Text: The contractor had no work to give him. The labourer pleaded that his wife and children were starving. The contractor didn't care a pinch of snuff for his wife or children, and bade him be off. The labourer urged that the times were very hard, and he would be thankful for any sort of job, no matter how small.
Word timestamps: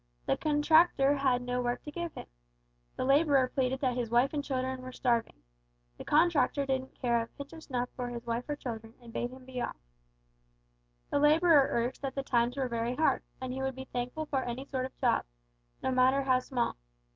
The 0.25 0.35
contractor 0.35 1.17
had 1.17 1.43
no 1.43 1.61
work 1.61 1.83
to 1.83 1.91
give 1.91 2.15
him. 2.15 2.25
The 2.95 3.05
labourer 3.05 3.51
pleaded 3.53 3.81
that 3.81 3.95
his 3.95 4.09
wife 4.09 4.33
and 4.33 4.43
children 4.43 4.81
were 4.81 4.91
starving. 4.91 5.43
The 5.99 6.03
contractor 6.05 6.65
didn't 6.65 6.99
care 6.99 7.21
a 7.21 7.27
pinch 7.27 7.53
of 7.53 7.61
snuff 7.61 7.87
for 7.95 8.09
his 8.09 8.25
wife 8.25 8.45
or 8.49 8.55
children, 8.55 8.95
and 8.99 9.13
bade 9.13 9.29
him 9.29 9.45
be 9.45 9.61
off. 9.61 9.77
The 11.11 11.19
labourer 11.19 11.67
urged 11.69 12.01
that 12.01 12.15
the 12.15 12.23
times 12.23 12.57
were 12.57 12.67
very 12.67 12.95
hard, 12.95 13.21
and 13.39 13.53
he 13.53 13.61
would 13.61 13.75
be 13.75 13.85
thankful 13.93 14.25
for 14.25 14.41
any 14.41 14.65
sort 14.65 14.87
of 14.87 14.99
job, 15.01 15.23
no 15.83 15.91
matter 15.91 16.23
how 16.23 16.39
small. 16.39 16.77